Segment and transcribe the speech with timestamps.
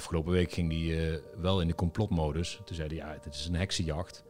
[0.00, 2.60] afgelopen week ging hij eh, wel in de complotmodus.
[2.64, 4.24] Toen zei hij, ja, dit is een heksenjacht.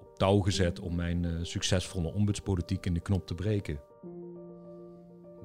[0.00, 3.80] Op touw gezet om mijn eh, succesvolle ombudspolitiek in de knop te breken.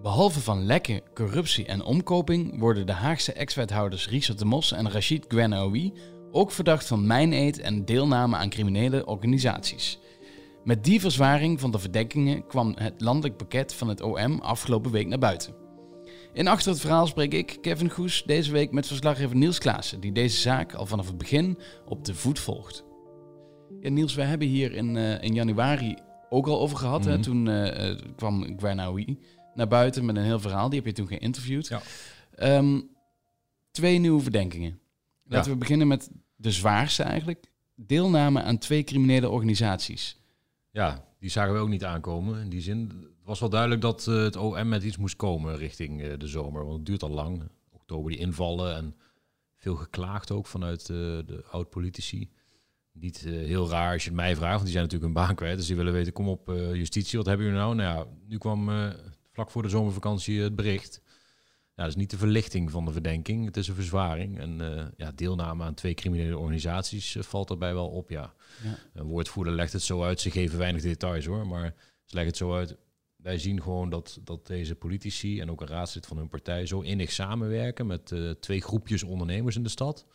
[0.01, 5.25] Behalve van lekken, corruptie en omkoping worden de Haagse ex-wethouders Richard de Mos en Rachid
[5.27, 5.93] Gwenaoui
[6.31, 9.99] ook verdacht van mijneed en deelname aan criminele organisaties.
[10.63, 15.07] Met die verzwaring van de verdenkingen kwam het landelijk pakket van het OM afgelopen week
[15.07, 15.58] naar buiten.
[16.33, 20.11] In Achter het Verhaal spreek ik, Kevin Goes, deze week met verslaggever Niels Klaassen, die
[20.11, 22.83] deze zaak al vanaf het begin op de voet volgt.
[23.81, 25.97] Ja, Niels, wij hebben hier in, eh, in januari
[26.29, 27.05] ook al over gehad.
[27.05, 27.13] hè?
[27.13, 27.21] Mhm.
[27.21, 29.17] Toen eh, eh, kwam Gwenaoui
[29.53, 30.69] naar buiten met een heel verhaal.
[30.69, 31.67] Die heb je toen geïnterviewd.
[31.67, 31.81] Ja.
[32.35, 32.81] Ehm,
[33.71, 34.79] twee nieuwe verdenkingen.
[35.23, 35.53] Laten Ja.
[35.53, 37.51] we beginnen met de zwaarste eigenlijk.
[37.75, 40.17] Deelname aan twee criminele organisaties.
[40.71, 42.41] Ja, die zagen we ook niet aankomen.
[42.41, 46.01] In die zin, was wel duidelijk dat eh, het OM met iets moest komen richting
[46.01, 46.63] eh, de zomer.
[46.65, 47.43] Want het duurt al lang.
[47.71, 48.95] Oktober die invallen en
[49.55, 50.87] veel geklaagd ook vanuit eh,
[51.25, 52.29] de oud-politici.
[52.91, 55.57] Niet heel raar als je het mij vraagt, want die zijn natuurlijk hun baan kwijt.
[55.57, 57.75] Dus die willen weten, kom op justitie, wat hebben jullie nou?
[57.75, 58.69] Nou ja, nu kwam
[59.31, 61.01] vlak voor de zomervakantie het bericht.
[61.75, 64.39] Ja, dat is niet de verlichting van de verdenking, het is een verzwaring.
[64.39, 64.59] En
[64.97, 68.33] ja, deelname aan twee criminele organisaties valt daarbij wel op, ja.
[68.63, 68.77] Ja.
[68.93, 71.73] Een woordvoerder legt het zo uit, ze geven weinig details hoor, maar
[72.03, 72.77] ze leggen het zo uit.
[73.21, 76.81] Wij zien gewoon dat, dat deze politici en ook een raadslid van hun partij zo
[76.81, 80.05] innig samenwerken met eh, twee groepjes ondernemers in de stad.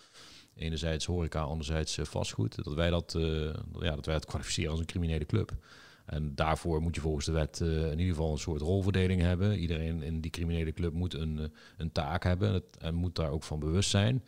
[0.54, 2.64] Enerzijds horeca, anderzijds eh, vastgoed.
[2.64, 5.52] Dat wij dat, eh, ja, dat wij het kwalificeren als een criminele club.
[6.04, 9.58] En daarvoor moet je volgens de wet eh, in ieder geval een soort rolverdeling hebben.
[9.58, 11.44] Iedereen in die criminele club moet een, eh,
[11.76, 14.24] een taak hebben het- en moet daar ook van bewust zijn.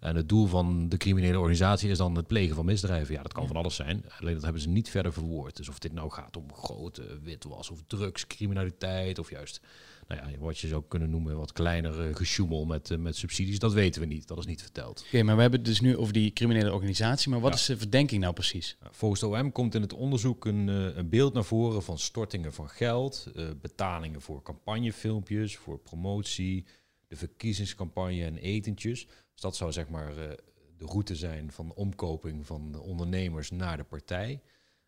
[0.00, 3.14] En het doel van de criminele organisatie is dan het plegen van misdrijven.
[3.14, 4.04] Ja, dat kan van alles zijn.
[4.20, 5.56] Alleen dat hebben ze niet verder verwoord.
[5.56, 9.60] Dus of dit nou gaat om grote witwas of drugscriminaliteit of juist,
[10.08, 13.58] nou ja, wat je zou kunnen noemen, wat kleiner eh, gesjoemel met, eh, met subsidies,
[13.58, 14.26] dat weten we niet.
[14.28, 15.04] Dat is niet verteld.
[15.06, 17.30] Oké, maar we hebben het dus nu over die criminele organisatie.
[17.30, 17.56] Maar wat Ja.
[17.58, 18.76] is de verdenking nou precies?
[18.90, 22.52] Volgens de OM komt in het onderzoek een, eh, een beeld naar voren van stortingen
[22.52, 26.64] van geld, eh, betalingen voor campagnefilmpjes, voor promotie,
[27.08, 29.06] de verkiezingscampagne en etentjes.
[29.06, 30.30] Dus dat zou zeg maar eh,
[30.78, 34.40] de route zijn van omkoping van de ondernemers naar de partij.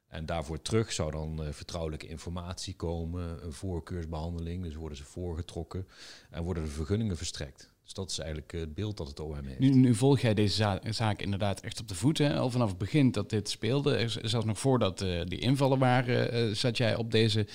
[0.08, 4.62] En daarvoor terug zou dan eh, vertrouwelijke informatie komen, een voorkeursbehandeling.
[4.62, 5.86] Dus worden ze voorgetrokken
[6.30, 7.70] en worden de vergunningen verstrekt.
[7.82, 9.58] Dus dat is eigenlijk eh, het beeld dat het OM heeft.
[9.58, 12.18] Nu, nu volg jij deze za- zaak inderdaad echt op de voet.
[12.18, 12.38] Hè?
[12.38, 14.04] Al vanaf het begin dat dit speelde.
[14.22, 17.46] Zelfs nog voordat eh, die invallen waren, zat jij op deze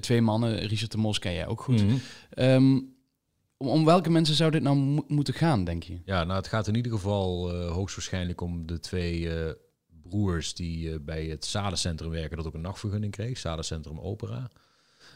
[0.00, 0.58] twee mannen.
[0.58, 1.84] Richard de Mos ken jij ook goed.
[1.84, 1.96] Mhm.
[2.30, 2.80] Ehm,
[3.56, 6.00] om, om welke mensen zou dit nou mo- moeten gaan, denk je?
[6.04, 9.28] Ja, nou, het gaat in ieder geval hoogstwaarschijnlijk om de twee
[10.08, 14.50] broers die eh, bij het Sadencentrum werken, dat ook een nachtvergunning kreeg, Sadencentrum Opera.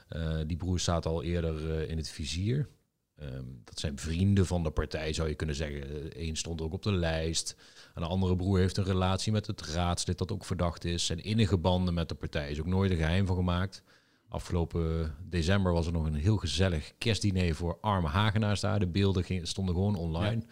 [0.08, 2.68] Eh, die broers zaten al eerder eh, in het vizier.
[3.16, 6.10] Ehm, dat zijn vrienden van de partij, zou je kunnen zeggen.
[6.22, 7.56] Eén stond ook op de lijst.
[7.94, 11.06] En de andere broer heeft een relatie met het raadslid dat ook verdacht is.
[11.06, 13.82] Zijn innige banden met de partij is ook nooit een geheim van gemaakt.
[14.28, 18.78] Afgelopen december was er nog een heel gezellig kerstdiner voor arme Hagenaars daar.
[18.78, 20.42] De beelden stonden gewoon online.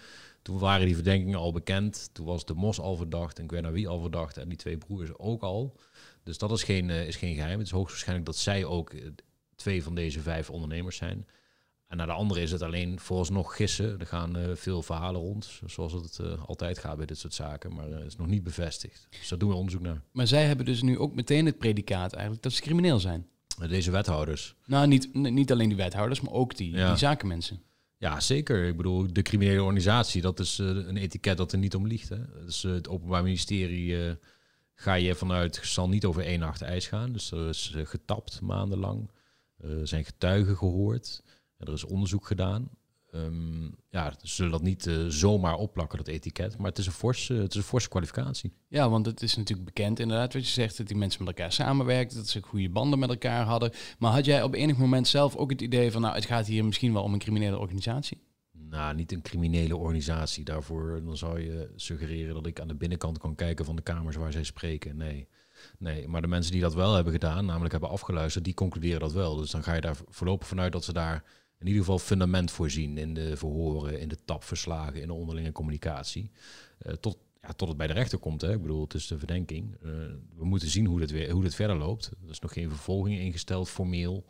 [0.43, 2.11] Toen waren die verdenkingen al bekend.
[2.13, 4.37] Toen was de Mos al verdacht en Gwenawi al verdacht.
[4.37, 5.77] En die twee broers ook al.
[6.25, 7.59] Dus dat is geen, eh, is geen geheim.
[7.59, 9.07] Het is hoogstwaarschijnlijk dat zij ook eh,
[9.55, 11.27] twee van deze vijf ondernemers zijn.
[11.87, 14.01] En naar de andere is het alleen vooralsnog gissen.
[14.01, 17.75] Er gaan eh, veel verhalen rond, zoals het altijd gaat bij dit soort zaken.
[17.75, 19.07] Maar het is nog niet bevestigd.
[19.11, 20.03] Dus daar doen we onderzoek naar.
[20.13, 23.27] Maar zij hebben dus nu ook meteen het predicaat eigenlijk dat ze crimineel zijn.
[23.69, 24.55] Deze wethouders.
[24.67, 26.89] Nou, niet, niet alleen die wethouders, maar ook die, Ja.
[26.89, 27.63] die zakenmensen.
[28.01, 28.67] Ja, zeker.
[28.67, 32.09] Ik bedoel, de criminele organisatie, dat is eh, een etiket dat er niet om liegt.
[32.09, 32.45] Hè?
[32.45, 34.15] Dus eh, het Openbaar Ministerie eh,
[34.75, 37.13] ga je vanuit, zal niet over één nacht ijs gaan.
[37.13, 39.11] Dus er is getapt maandenlang.
[39.57, 41.23] Er zijn getuigen gehoord.
[41.57, 42.71] Er is onderzoek gedaan.
[43.13, 46.59] Ehm, ja, ze zullen dat niet eh, zomaar opplakken, dat etiket.
[46.59, 48.53] Maar het is een forse, het is een forse kwalificatie.
[48.69, 51.53] Ja, want het is natuurlijk bekend inderdaad wat je zegt, dat die mensen met elkaar
[51.53, 53.73] samenwerkten, dat ze goede banden met elkaar hadden.
[53.99, 56.65] Maar had jij op enig moment zelf ook het idee van, nou, het gaat hier
[56.65, 58.19] misschien wel om een criminele organisatie?
[58.53, 60.45] Nou, niet een criminele organisatie.
[60.45, 64.17] Daarvoor dan zou je suggereren dat ik aan de binnenkant kan kijken van de kamers
[64.17, 64.97] waar zij spreken.
[64.97, 65.29] Nee.
[65.79, 69.13] Nee, maar de mensen die dat wel hebben gedaan, namelijk hebben afgeluisterd, die concluderen dat
[69.13, 69.37] wel.
[69.37, 71.25] Dus dan ga je daar voorlopig vanuit dat ze daar
[71.61, 75.53] in ieder geval fundament voor zien in de verhoren, in de tapverslagen, in de onderlinge
[75.53, 76.31] communicatie.
[76.79, 78.41] Eh, tot, ja, tot het bij de rechter komt.
[78.41, 78.53] Hè.
[78.53, 79.75] Ik bedoel, het is de verdenking.
[79.75, 79.91] Eh,
[80.37, 82.11] we moeten zien hoe dit, weer, hoe dit verder loopt.
[82.25, 84.25] Er is nog geen vervolging ingesteld formeel.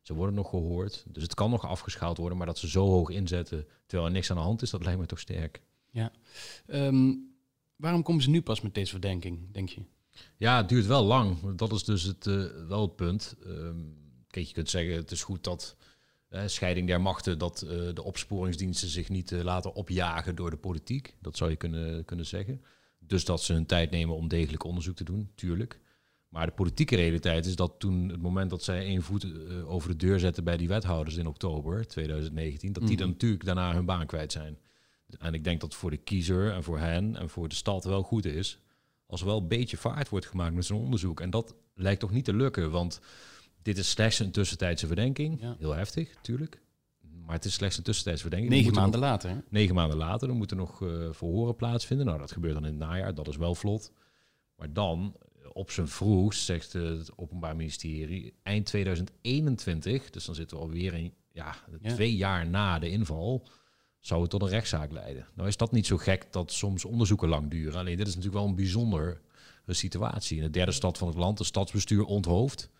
[0.00, 1.04] Ze worden nog gehoord.
[1.08, 4.30] Dus het kan nog afgeschaald worden, maar dat ze zo hoog inzetten terwijl er niks
[4.30, 5.62] aan de hand is, dat lijkt me toch sterk.
[6.66, 7.12] Ehm,
[7.76, 9.82] waarom komen ze nu pas met deze verdenking, denk je?
[10.36, 11.56] Ja, het duurt wel lang.
[11.56, 13.36] Dat is dus het, eh, wel het punt.
[13.44, 13.80] Ehm,
[14.28, 15.76] kijk, je kunt zeggen, het is goed dat
[16.46, 17.58] scheiding der machten, dat
[17.94, 21.16] de opsporingsdiensten zich niet laten opjagen door de politiek.
[21.20, 22.62] Dat zou je kunnen, kunnen zeggen.
[22.98, 25.80] Dus dat ze hun tijd nemen om degelijk onderzoek te doen, tuurlijk.
[26.28, 29.88] Maar de politieke realiteit is dat toen het moment dat zij één voet uh, over
[29.88, 33.14] de deur zetten bij die wethouders in oktober 2019, dat die dan mhm.
[33.14, 34.58] natuurlijk daarna hun baan kwijt zijn.
[35.18, 38.02] En ik denk dat voor de kiezer en voor hen en voor de stad wel
[38.02, 38.58] goed is
[39.06, 41.20] als er wel een beetje vaart wordt gemaakt met zo'n onderzoek.
[41.20, 43.00] En dat lijkt toch niet te lukken, want
[43.64, 45.56] dit is slechts een tussentijdse verdenking.
[45.58, 46.62] Heel heftig, natuurlijk.
[47.24, 48.52] Maar het is slechts een tussentijdse verdenking.
[48.52, 49.30] Negen maanden later.
[49.30, 49.36] Hè?
[49.48, 52.06] Negen maanden later, dan moeten nog uh, verhoren plaatsvinden.
[52.06, 53.92] Nou, dat gebeurt dan in het najaar, dat is wel vlot.
[54.56, 55.16] Maar dan,
[55.52, 61.12] op zijn vroegst, zegt het Openbaar Ministerie, eind 2021, dus dan zitten we alweer in,
[61.32, 61.54] ja,
[61.86, 63.46] twee jaar na de inval,
[64.00, 65.26] zou het tot een rechtszaak leiden.
[65.34, 67.78] Nou is dat niet zo gek dat soms onderzoeken lang duren.
[67.78, 69.18] Alleen dit is natuurlijk wel een bijzondere
[69.66, 70.36] situatie.
[70.36, 72.70] In de derde stad van het land, de stadsbestuur onthoofd.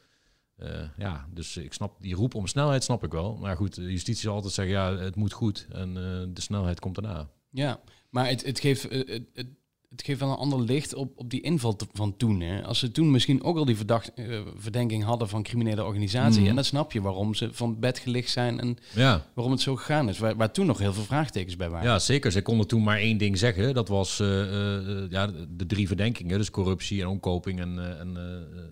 [0.58, 3.36] Uh, ja, dus ik snap die roep om snelheid snap ik wel.
[3.36, 5.94] Maar goed, justitie zal altijd zeggen, ja, het moet goed en uh,
[6.34, 7.28] de snelheid komt daarna.
[7.50, 7.80] Ja,
[8.10, 9.46] maar het, het geeft, het, het,
[9.96, 12.41] het geeft wel een ander licht op, op die inval van toen.
[12.41, 12.64] Hè.
[12.64, 16.41] Als ze toen misschien ook al die verdacht, uh, verdenking hadden van criminele organisatie.
[16.41, 16.49] Mhm.
[16.49, 19.26] En dan snap je waarom ze van bed gelicht zijn en ja.
[19.35, 20.19] waarom het zo gegaan is.
[20.19, 21.88] Waar, waar, toen nog heel veel vraagtekens bij waren.
[21.88, 22.32] Ja, zeker.
[22.32, 23.75] Ze konden toen maar één ding zeggen.
[23.75, 26.38] Dat was uh, uh, ja, de drie verdenkingen.
[26.38, 28.17] Dus corruptie en omkoping en, en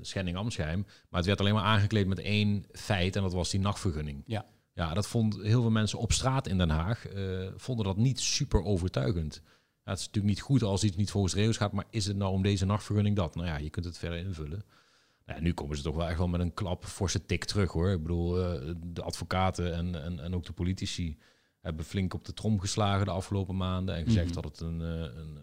[0.01, 0.85] schending Amsgeheim.
[1.09, 3.17] Maar het werd alleen maar aangekleed met één feit.
[3.17, 4.23] En dat was die nachtvergunning.
[4.27, 4.45] Ja.
[4.75, 7.07] Ja, dat vond heel veel mensen op straat in Den Haag.
[7.57, 9.43] vonden dat niet super overtuigend
[9.85, 12.17] het is natuurlijk niet goed als iets niet volgens de regels gaat, maar is het
[12.17, 13.35] nou om deze nachtvergunning dat?
[13.35, 14.65] Nou ja, je kunt het verder invullen.
[15.27, 17.91] Nou, nu komen ze toch wel echt wel met een klap forse tik terug hoor.
[17.91, 21.19] Ik bedoel, uh, de advocaten en, en, en ook de politici
[21.61, 24.81] hebben flink op de trom geslagen de afgelopen maanden en gezegd mm dat het een,
[24.81, 25.43] uh, een, een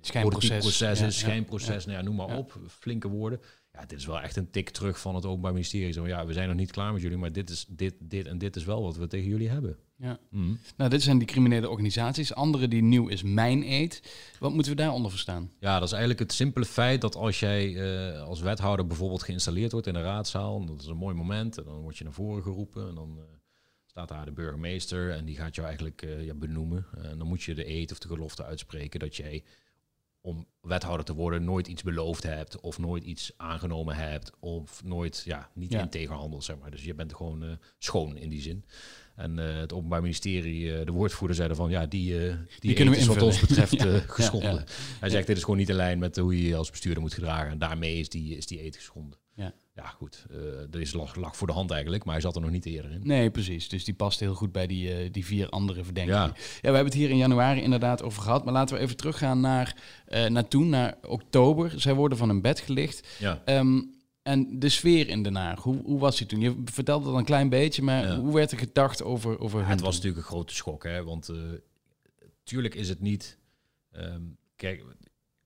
[0.00, 3.40] schijnproces proces is, schijnproces, Nou ja, noem maar op, flinke woorden.
[3.72, 5.92] Ja, dit is wel echt een tik terug van het Openbaar Ministerie.
[5.92, 8.38] Zo, ja, we zijn nog niet klaar met jullie, maar dit is dit, dit en
[8.38, 9.78] dit is wel wat we tegen jullie hebben.
[10.00, 10.18] Ja.
[10.30, 10.54] Mhm.
[10.76, 12.34] Nou, dit zijn die criminele organisaties.
[12.34, 14.02] Andere die nieuw is Mijn Eet.
[14.38, 15.50] Wat moeten we daaronder verstaan?
[15.60, 19.72] Ja, dat is eigenlijk het simpele feit dat als jij uh, als wethouder bijvoorbeeld geïnstalleerd
[19.72, 22.42] wordt in de raadzaal, dat is een mooi moment, en dan word je naar voren
[22.42, 23.22] geroepen en dan uh,
[23.86, 26.86] staat daar de burgemeester en die gaat jou eigenlijk uh, ja, benoemen.
[26.96, 29.44] En dan moet je de eet of de gelofte uitspreken dat jij
[30.20, 35.22] om wethouder te worden nooit iets beloofd hebt of nooit iets aangenomen hebt of nooit
[35.24, 35.80] ja, niet ja.
[35.80, 36.70] in tegenhandel, zeg maar.
[36.70, 38.64] Dus je bent gewoon schoon in die zin.
[39.16, 42.94] En uh, het Openbaar Ministerie, uh, de woordvoerder, zeiden van ja, die, die, die kunnen
[42.94, 44.54] we is wat ons betreft ja, geschonden.
[44.54, 44.64] Ja,
[45.00, 47.14] Hij zegt dit is gewoon niet in lijn met hoe je je als bestuurder moet
[47.14, 47.50] gedragen.
[47.50, 49.18] En daarmee is die, is die eet geschonden.
[49.78, 50.26] Ja, ja goed,
[50.72, 52.90] er is lag, lag voor de hand eigenlijk, maar hij zat er nog niet eerder
[52.90, 53.00] in.
[53.02, 53.68] Nee, precies.
[53.68, 56.20] Dus die past heel goed bij die, die vier andere verdenkingen.
[56.20, 56.26] Ja.
[56.26, 58.44] ja, we hebben het hier in januari inderdaad over gehad.
[58.44, 59.76] Maar laten we even teruggaan naar,
[60.28, 61.72] naar toen, naar oktober.
[61.76, 63.08] Zij worden van een bed gelicht.
[63.18, 63.42] Ja.
[63.46, 63.96] Um,
[64.28, 66.40] en de sfeer in Den Haag, hoe, hoe was die toen?
[66.40, 69.94] Je vertelde dat een klein beetje, maar hoe werd er gedacht over, over Het was
[69.94, 71.04] natuurlijk een grote schok, hè?
[71.04, 71.36] want uh,
[72.42, 73.38] tuurlijk is het niet...
[73.92, 74.84] Um, kijk,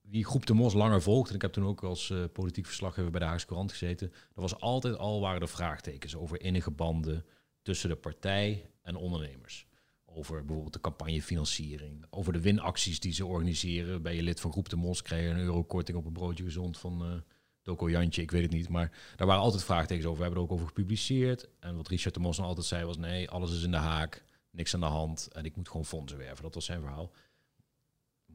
[0.09, 3.11] wie Groep de Mos langer volgt, en ik heb toen ook als uh, politiek verslaggever
[3.11, 7.25] bij de Haagse Courant gezeten, er was altijd al waren er vraagtekens over innige banden
[7.61, 9.67] tussen de partij en ondernemers.
[10.05, 14.01] Over bijvoorbeeld de campagnefinanciering, over de winacties die ze organiseren.
[14.01, 16.43] Ben je lid van Groep de Mos, krijg je een euro korting op een broodje
[16.43, 17.11] gezond van...
[17.11, 17.19] Uh,
[17.63, 18.69] Doko Jantje, ik weet het niet.
[18.69, 20.17] Maar daar waren altijd vraagtekens over.
[20.17, 21.49] We hebben er ook over gepubliceerd.
[21.59, 22.97] En wat Richard de Mos dan altijd zei was...
[22.97, 25.27] nee, alles is in de haak, niks aan de hand...
[25.31, 26.43] en ik moet gewoon fondsen werven.
[26.43, 27.11] Dat was zijn verhaal.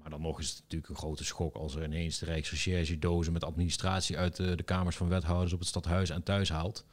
[0.08, 1.54] Maar dan nog is het natuurlijk een grote schok...
[1.54, 4.18] als er ineens de Rijksrecherche dozen met administratie...
[4.18, 6.84] uit de, de kamers van wethouders op het stadhuis en thuis haalt.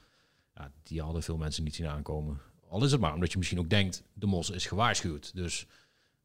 [0.55, 2.41] Ja, die hadden veel mensen niet zien aankomen.
[2.69, 4.03] Al is het maar omdat je misschien ook denkt...
[4.13, 5.35] de Mos is gewaarschuwd.
[5.35, 5.67] Dus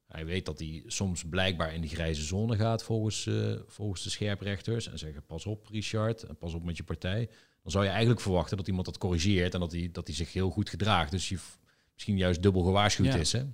[0.07, 4.11] hij weet dat hij soms blijkbaar in die grijze zone gaat volgens, uh, volgens de
[4.11, 4.89] scherprechters.
[4.89, 7.29] En zeggen, pas op Richard, en pas op met je partij.
[7.63, 10.33] Dan zou je eigenlijk verwachten dat iemand dat corrigeert en dat hij, dat hij zich
[10.33, 11.11] heel goed gedraagt.
[11.11, 11.39] Dus je
[11.93, 13.33] misschien juist dubbel gewaarschuwd is.
[13.33, 13.45] Hè?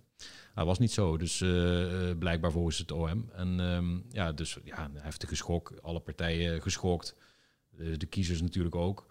[0.56, 3.30] Dat was niet zo, dus uh, blijkbaar volgens het OM.
[3.32, 5.72] En um, ja, dus ja, een heftige schok.
[5.82, 7.16] Alle partijen geschokt.
[7.98, 9.06] de kiezers natuurlijk ook.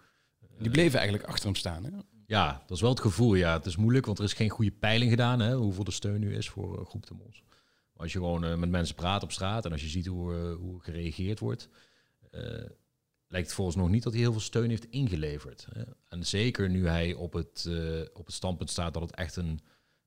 [0.58, 1.90] Die bleven eigenlijk achter hem staan, hè?
[2.26, 3.34] Ja, dat is wel het gevoel.
[3.34, 6.20] Ja, het is moeilijk, want er is geen goede peiling gedaan, hè, hoeveel de steun
[6.20, 7.42] nu is voor uh, Groep de Mos.
[7.92, 10.34] Maar als je gewoon uh, met mensen praat op straat en als je ziet hoe,
[10.34, 11.68] uh, hoe gereageerd wordt,
[13.28, 15.66] lijkt het volgens nog niet dat hij heel veel steun heeft ingeleverd.
[15.72, 15.82] Hè.
[16.08, 17.68] En zeker nu hij op het,
[18.12, 19.60] op het standpunt staat dat het echt een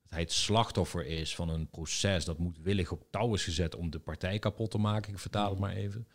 [0.09, 3.89] dat hij het slachtoffer is van een proces dat moedwillig op touw is gezet om
[3.89, 5.11] de partij kapot te maken.
[5.11, 6.07] Ik vertaal het maar even.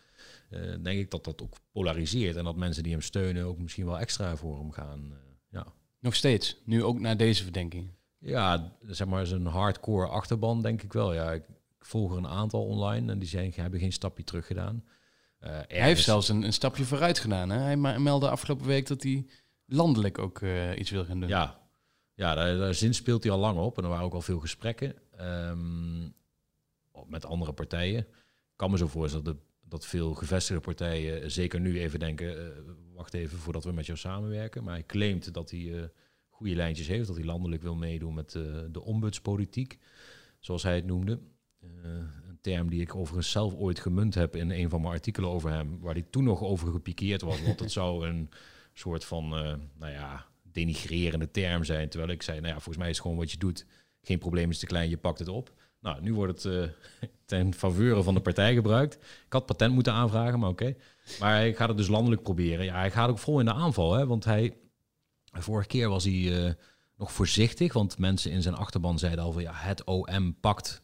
[0.82, 3.98] denk ik dat dat ook polariseert en dat mensen die hem steunen ook misschien wel
[3.98, 5.12] extra voor hem gaan.
[5.50, 5.66] ja.
[6.00, 7.90] Nog steeds, nu ook na deze verdenking.
[8.18, 11.14] Ja, zeg maar een hardcore achterban denk ik wel.
[11.14, 11.44] Ja, ik
[11.78, 14.84] volg er een aantal online en die zijn, hebben geen stapje terug gedaan.
[15.40, 17.50] Uh, hij heeft zelfs een, een, stapje vooruit gedaan.
[17.50, 17.58] Hè?
[17.58, 19.26] Hij meldde afgelopen week dat hij
[19.66, 20.42] landelijk ook
[20.76, 21.28] iets wil gaan doen.
[21.28, 21.63] Ja,
[22.14, 23.78] Ja, daar, daar zin speelt hij al lang op.
[23.78, 26.08] En er waren ook al veel gesprekken ehm,
[27.06, 28.00] met andere partijen.
[28.00, 32.36] Ik kan me zo voorstellen dat, dat veel gevestigde partijen zeker nu even denken...
[32.36, 34.64] Uh, wacht even voordat we met jou samenwerken.
[34.64, 35.84] Maar hij claimt dat hij uh,
[36.28, 37.06] goede lijntjes heeft.
[37.06, 39.78] Dat hij landelijk wil meedoen met uh, de ombudspolitiek,
[40.38, 41.20] zoals hij het noemde.
[41.60, 45.50] een term die ik overigens zelf ooit gemunt heb in een van mijn artikelen over
[45.50, 45.80] hem...
[45.80, 47.42] waar hij toen nog over gepikeerd was.
[47.42, 48.30] Want het zou een
[48.72, 49.28] soort van,
[49.78, 51.88] nou ja denigrerende term zijn.
[51.88, 53.66] Terwijl ik zei, nou ja, volgens mij is gewoon wat je doet.
[54.02, 55.52] Geen probleem is te klein, je pakt het op.
[55.80, 56.68] Nou, nu wordt het uh,
[57.26, 58.94] ten faveur van de partij gebruikt.
[58.94, 60.74] Ik had patent moeten aanvragen, maar oké.
[61.20, 62.64] Maar hij gaat het dus landelijk proberen.
[62.64, 64.56] Ja, hij gaat ook vol in de aanval, hè, want hij...
[65.36, 66.52] Vorige keer was hij uh,
[66.96, 69.42] nog voorzichtig, want mensen in zijn achterban zeiden al van...
[69.42, 70.82] ja, het OM pakt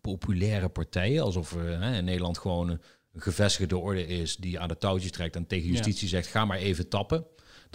[0.00, 1.22] populaire partijen.
[1.22, 2.80] Alsof er uh, in Nederland gewoon een
[3.16, 6.88] gevestigde orde is die aan de touwtjes trekt en tegen justitie zegt: ga maar even
[6.88, 7.26] tappen.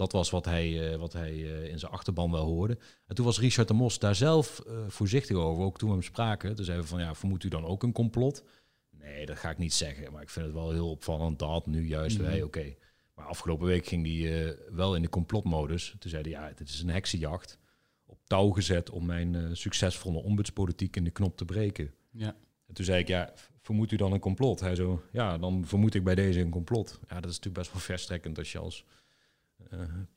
[0.02, 2.78] Dat was wat hij, uh, wat hij uh, in zijn achterban wel hoorde.
[3.06, 5.64] En toen was Richard de Mos daar zelf uh, voorzichtig over.
[5.64, 6.54] Ook toen we hem spraken.
[6.54, 8.44] Toen zeiden we van, ja, vermoedt u dan ook een complot?
[8.90, 10.12] Nee, dat ga ik niet zeggen.
[10.12, 12.32] Maar ik vind het wel heel opvallend dat nu juist mm -hmm.
[12.32, 12.74] wij, oké.
[13.14, 15.94] Maar afgelopen week ging hij wel in de complotmodus.
[15.98, 17.58] Toen zei hij, ja, dit is een heksenjacht.
[18.06, 21.94] Op touw gezet om mijn succesvolle ombudspolitiek in de knop te breken.
[22.10, 22.36] Ja.
[22.66, 24.60] En toen zei ik, ja, vermoedt u dan een complot?
[24.60, 27.00] Hij zo, ja, dan vermoed ik bij deze een complot.
[27.08, 28.84] Ja, dat is natuurlijk best wel verstrekkend als je als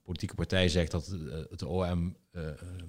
[0.03, 2.41] politieke partij zegt dat uh, het OM uh,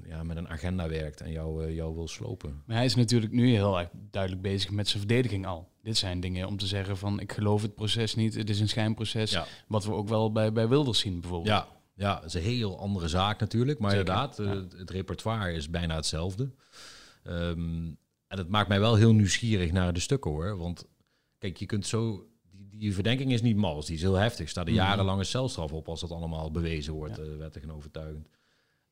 [0.04, 2.62] ja, met een agenda werkt en jou, jou wil slopen.
[2.66, 5.68] Maar hij is natuurlijk nu heel erg duidelijk bezig met zijn verdediging al.
[5.82, 8.68] Dit zijn dingen om te zeggen van ik geloof het proces niet, het is een
[8.68, 9.30] schijnproces.
[9.30, 9.46] Ja.
[9.68, 11.48] Wat we ook wel bij, bij Wilders zien bijvoorbeeld.
[11.48, 13.78] Ja, ja, dat is een heel andere zaak natuurlijk.
[13.78, 14.06] Maar Zeker.
[14.06, 14.78] inderdaad, ja.
[14.78, 16.50] het repertoire is bijna hetzelfde.
[17.24, 20.56] Um, en dat maakt mij wel heel nieuwsgierig naar de stukken hoor.
[20.56, 20.86] Want
[21.38, 22.26] kijk, je kunt zo
[22.78, 24.48] die verdenking is niet mals, die is heel heftig.
[24.48, 24.82] Staat er Mhm.
[24.82, 27.36] jarenlange celstraf op als dat allemaal bewezen wordt, ja.
[27.36, 28.28] wettig en overtuigend.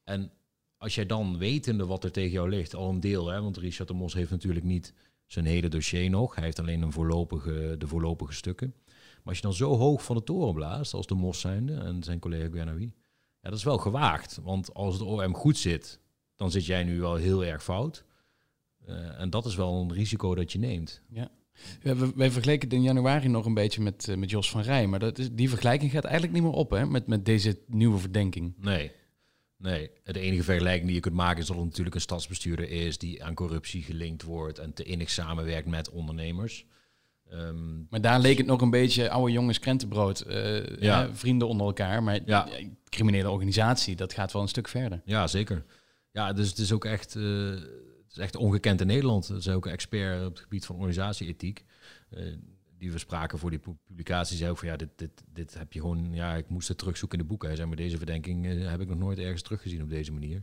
[0.04, 0.32] En
[0.76, 3.88] als jij dan wetende wat er tegen jou ligt, al een deel, hè, want Richard
[3.88, 4.94] de Mos heeft natuurlijk niet
[5.26, 6.34] zijn hele dossier nog.
[6.34, 8.74] Hij heeft alleen een voorlopige, de voorlopige stukken.
[8.86, 12.02] Maar als je dan zo hoog van de toren blaast, als de Mos zijnde en
[12.02, 12.92] zijn collega Guernawi,
[13.40, 14.38] ja, dat is wel gewaagd.
[14.42, 16.00] Want als het OM goed zit,
[16.36, 18.04] dan zit jij nu wel heel erg fout.
[18.88, 21.02] Uh, en dat is wel een risico dat je neemt.
[21.08, 21.30] Ja.
[21.82, 24.86] We, wij vergeleken het in januari nog een beetje met, uh, met Jos van Rij.
[24.86, 27.98] Maar dat is, die vergelijking gaat eigenlijk niet meer op hè, met, met deze nieuwe
[27.98, 28.54] verdenking.
[28.60, 28.92] Nee.
[29.56, 32.98] nee, de enige vergelijking die je kunt maken is dat het natuurlijk een stadsbestuurder is
[32.98, 36.66] die aan corruptie gelinkt wordt en te innig samenwerkt met ondernemers.
[37.32, 41.00] Um, maar daar leek het nog een beetje oude jongens krentenbrood, uh, ja.
[41.00, 42.02] hè, vrienden onder elkaar.
[42.02, 42.48] Maar ja.
[42.88, 45.02] criminele organisatie, dat gaat wel een stuk verder.
[45.04, 45.64] Ja, zeker.
[46.10, 47.14] Ja, dus het is ook echt...
[47.14, 47.52] Uh,
[48.16, 49.28] is echt ongekend in Nederland.
[49.28, 51.64] Er is ook een expert op het gebied van organisatieethiek.
[52.10, 52.36] Uh,
[52.78, 54.36] die we spraken voor die publicatie.
[54.36, 56.12] Zei ook van ja, dit, dit, dit heb je gewoon.
[56.12, 57.48] Ja, ik moest het terugzoeken in de boeken.
[57.48, 60.42] Hij zei, maar deze verdenking uh, heb ik nog nooit ergens teruggezien op deze manier.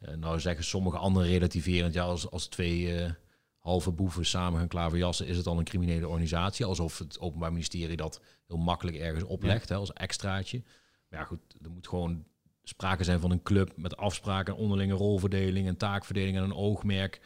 [0.00, 1.94] Uh, nou zeggen sommige anderen relativerend.
[1.94, 3.14] Ja, als, als twee
[3.58, 6.64] halve boeven samen gaan klaverjassen, is het al een criminele organisatie.
[6.64, 9.74] Alsof het Openbaar Ministerie dat heel makkelijk ergens oplegt ja.
[9.74, 10.62] hè, als extraatje.
[11.08, 12.24] Maar ja, goed, er moet gewoon
[12.68, 17.20] sprake zijn van een club met afspraken, onderlinge rolverdeling en taakverdeling en een oogmerk.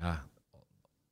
[0.00, 0.26] Ja,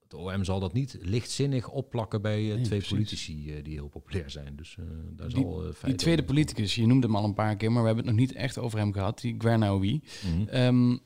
[0.03, 2.89] het OM zal dat niet lichtzinnig opplakken bij uh, nee, twee precies.
[2.89, 4.57] politici uh, die heel populair zijn.
[4.57, 7.73] Dus uh, daar die, zal die tweede politicus, je noemde hem al een paar keer,
[7.73, 10.03] maar we hebben het nog niet echt over hem gehad, die Guernaoui.
[10.25, 10.65] Mm -hmm.
[10.65, 11.01] um,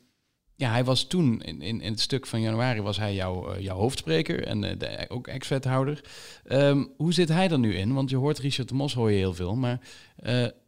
[0.56, 3.76] ja, hij was toen, in, in, in, het stuk van januari, was hij jouw, jouw
[3.76, 6.04] hoofdspreker en de, ook ex-wethouder.
[6.46, 7.92] Um, hoe zit hij er nu in?
[7.92, 9.80] Want je hoort Richard de Mos hoor je heel veel, maar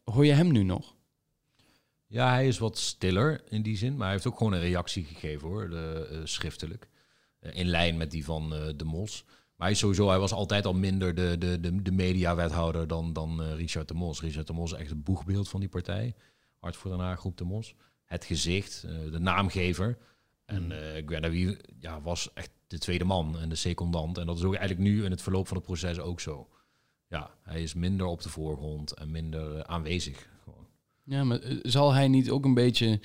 [0.04, 0.95] hoor je hem nu nog?
[2.16, 5.04] Ja, hij is wat stiller in die zin, maar hij heeft ook gewoon een reactie
[5.04, 6.88] gegeven hoor, de, uh, schriftelijk.
[7.40, 9.24] Uh, in lijn met die van uh, de Mos.
[9.56, 13.42] Maar hij, sowieso, hij was altijd al minder de, de, de, de mediawethouder dan, dan
[13.42, 14.20] Richard de Mos.
[14.20, 16.14] Richard de Mos is echt het boegbeeld van die partij.
[16.58, 17.74] Hart voor Den Haag, groep de Mos.
[18.04, 18.80] Het gezicht,
[19.10, 19.98] de naamgever.
[20.44, 24.18] En uh, ja, was echt de tweede man en de secondant.
[24.18, 26.48] En dat is ook eigenlijk nu in het verloop van het proces ook zo.
[27.08, 30.34] Ja, hij is minder op de voorgrond en minder aanwezig.
[31.06, 33.00] Ja, maar zal hij niet ook een beetje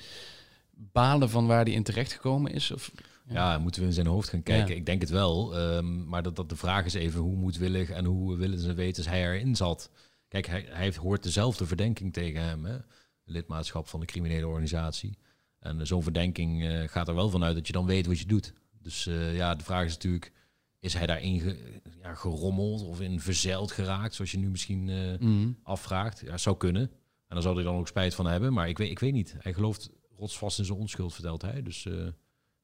[0.72, 2.70] balen van waar hij in terecht gekomen is?
[2.70, 2.92] Of,
[3.28, 3.58] ja.
[3.58, 4.70] moeten we in zijn hoofd gaan kijken?
[4.70, 4.76] Ja.
[4.76, 5.60] Ik denk het wel.
[5.60, 9.06] Um, maar dat, dat de vraag is even hoe moedwillig en hoe willens en wetens
[9.06, 9.90] hij erin zat.
[10.28, 12.64] Kijk, hij, hij heeft, hoort dezelfde verdenking tegen hem.
[12.64, 12.76] Hè?
[13.24, 15.18] Lidmaatschap van de criminele organisatie.
[15.58, 18.26] En uh, zo'n verdenking uh, gaat er wel vanuit dat je dan weet wat je
[18.26, 18.52] doet.
[18.82, 20.32] Dus uh, ja, de vraag is natuurlijk...
[20.80, 25.16] Is hij daarin ge, ja, gerommeld of in verzeild geraakt, zoals je nu misschien mm
[25.18, 25.58] -hmm.
[25.62, 26.22] afvraagt?
[26.24, 26.90] Ja, zou kunnen.
[27.32, 28.52] En dan zal hij dan ook spijt van hebben.
[28.52, 29.34] Maar ik weet, ik weet niet.
[29.38, 31.62] Hij gelooft rotsvast in zijn onschuld, vertelt hij.
[31.62, 31.94] Dus, uh,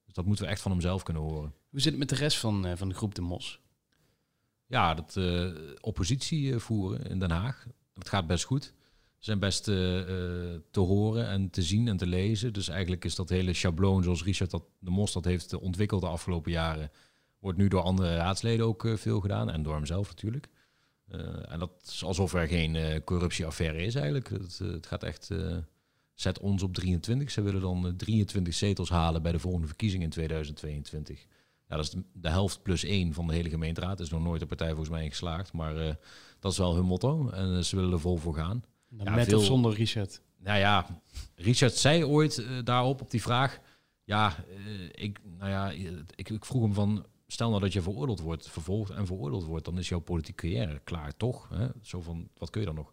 [0.05, 1.55] dus dat moeten we echt van hem zelf kunnen horen.
[1.71, 3.61] Hoe zit het met de rest van, uh, van de groep De Mos?
[4.67, 7.67] Ja, dat uh, oppositie voeren in Den Haag.
[7.99, 8.75] Dat gaat best goed.
[9.19, 12.53] zijn best eh, eh, te horen en te zien en te lezen.
[12.53, 16.09] Dus eigenlijk is dat hele schabloon zoals Richard dat, de Mos dat heeft ontwikkeld de
[16.09, 16.91] afgelopen jaren...
[17.39, 20.49] wordt nu door andere raadsleden ook eh, veel gedaan en door hemzelf natuurlijk.
[21.09, 24.29] Eh, en dat is alsof er geen eh, corruptieaffaire is eigenlijk.
[24.29, 25.31] Het, eh, het gaat echt...
[26.15, 27.31] zet ons op 23.
[27.31, 31.27] Ze willen dan eh, 23 zetels halen bij de volgende verkiezingen in 2022.
[31.69, 33.99] Ja, dat is de, de helft plus één van de hele gemeenteraad.
[33.99, 35.53] Er is nog nooit een partij volgens mij in geslaagd.
[35.53, 35.75] Maar
[36.41, 37.29] dat is wel hun motto.
[37.31, 38.65] En ze willen er vol voor gaan.
[38.89, 40.23] Ja, met veel- of zonder Richard.
[40.39, 40.87] Nou ja,
[41.35, 43.59] Richard zei ooit daarop, op die vraag...
[44.05, 44.45] Ja,
[44.93, 45.71] ik, nou ja
[46.15, 47.07] ik, ik vroeg hem van...
[47.31, 49.65] Stel nou dat je veroordeeld wordt, vervolgd en veroordeeld wordt...
[49.65, 51.49] dan is jouw politieke carrière klaar, toch?
[51.49, 51.69] Hè?
[51.83, 52.93] Zo van, wat kun je dan nog?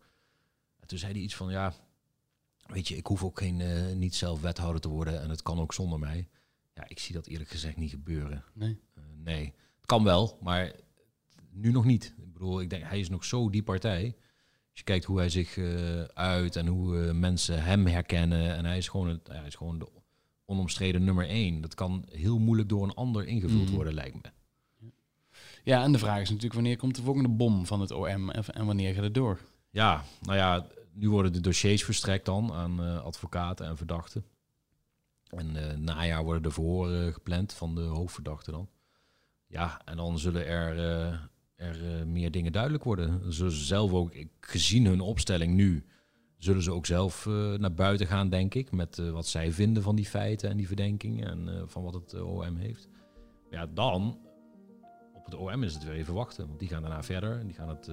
[0.80, 1.74] En toen zei hij iets van, ja...
[2.66, 5.22] Weet je, ik hoef ook geen, eh, niet zelf wethouder te worden...
[5.22, 6.28] en het kan ook zonder mij.
[6.74, 8.44] Ja, ik zie dat eerlijk gezegd niet gebeuren.
[8.54, 8.80] Nee.
[8.94, 10.72] Eh, nee, het kan wel, maar
[11.50, 12.14] nu nog niet.
[12.18, 14.16] Ik bedoel, ik denk, hij is nog zo die partij.
[14.70, 18.56] Als je kijkt hoe hij zich eh, uit en hoe mensen hem herkennen.
[18.56, 19.88] En hij is gewoon, het, hij is gewoon de
[20.46, 21.62] onomstreden nummer één.
[21.62, 23.74] Dat kan heel moeilijk door een ander ingevuld Mhm.
[23.74, 24.32] worden, lijkt me.
[25.64, 28.66] Ja, en de vraag is natuurlijk wanneer komt de volgende bom van het OM en,
[28.66, 29.40] wanneer gaat het door?
[29.70, 34.26] Ja, nou ja, nu worden de dossiers verstrekt dan aan eh, advocaten en verdachten.
[35.30, 38.70] En eh najaar worden de verhoren gepland van de hoofdverdachte dan.
[39.48, 41.20] Ja, en dan zullen er, eh,
[41.56, 43.34] er eh, meer dingen duidelijk worden.
[43.34, 45.86] Ze zelf ook, gezien hun opstelling nu,
[46.38, 48.72] zullen ze ook zelf eh, naar buiten gaan, denk ik.
[48.72, 51.94] Met eh, wat zij vinden van die feiten en die verdenkingen en eh, van wat
[51.94, 52.88] het OM heeft.
[53.50, 54.18] Ja, dan,
[55.14, 56.48] op het OM is het weer even wachten.
[56.48, 57.90] Want die gaan daarna verder en die gaan het...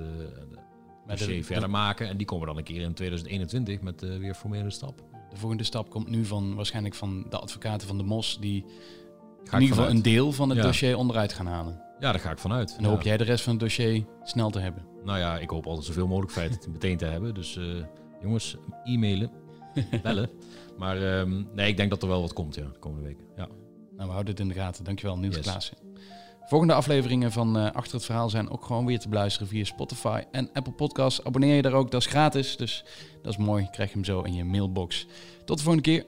[1.07, 2.09] dossier de, verder maken.
[2.09, 5.03] En die komen dan een keer in 2021 met weer formele stap.
[5.31, 8.39] de volgende stap komt nu van waarschijnlijk van de advocaten van de MOS...
[8.41, 8.65] die
[9.45, 10.65] Ga in ieder geval een deel van het Ja.
[10.65, 11.75] dossier onderuit gaan halen.
[11.75, 12.69] Ja, daar ga ik vanuit.
[12.71, 12.91] En dan Ja.
[12.97, 14.85] hoop jij de rest van het dossier snel te hebben.
[15.05, 17.35] Nou ja, ik hoop altijd zoveel mogelijk feiten te- meteen te hebben.
[17.35, 17.59] Dus
[18.23, 19.31] jongens, e-mailen,
[20.03, 20.31] bellen.
[20.79, 23.25] Maar ehm, nee, ik denk dat er wel wat komt ja, de komende weken.
[23.37, 23.49] Ja.
[23.97, 24.85] Nou, we houden het in de gaten.
[24.85, 25.45] Dankjewel, Niels Yes.
[25.45, 25.77] Klaassen.
[26.45, 30.23] Volgende afleveringen van eh, Achter het Verhaal zijn ook gewoon weer te beluisteren via Spotify
[30.31, 31.25] en Apple Podcasts.
[31.25, 32.57] Abonneer je daar ook, dat is gratis.
[32.57, 32.85] Dus
[33.23, 35.07] dat is mooi, krijg je hem zo in je mailbox.
[35.45, 36.07] Tot de volgende keer.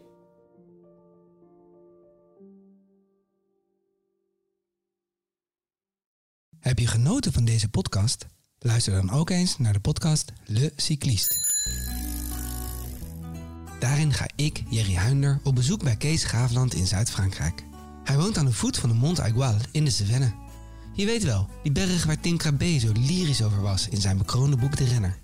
[6.61, 8.27] Heb je genoten van deze podcast?
[8.59, 11.37] Luister dan ook eens naar de podcast Le Cycliste.
[13.85, 17.64] Daarin ga ik, Jerry Huinder, op bezoek bij Kees Graafland in Zuid-Frankrijk.
[18.05, 20.33] Hij woont aan de voet van de Mont Aigual in de Cevennes.
[20.92, 24.57] Je weet wel, die berg waar Tim Crabbe zo lyrisch over was in zijn bekroonde
[24.57, 25.18] boek De Renner.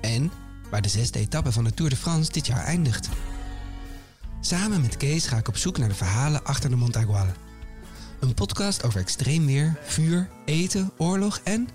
[0.00, 0.30] En
[0.70, 3.08] waar de zesde etappe van de Tour de France dit jaar eindigt.
[4.40, 7.26] Samen met Kees ga ik op zoek naar de verhalen achter de Mont Aigual.
[8.20, 11.68] Een podcast over extreem weer, vuur, eten, oorlog en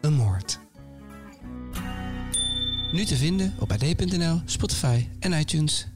[0.00, 0.60] een moord.
[2.92, 5.91] Nu te vinden op ad.nl, Spotify en iTunes.